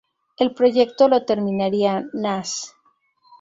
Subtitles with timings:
[0.39, 2.71] El proyecto lo terminaría Nash.